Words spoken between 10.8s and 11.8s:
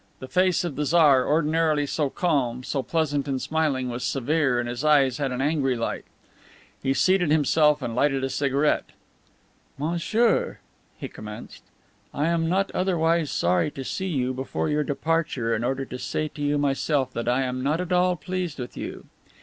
he commenced,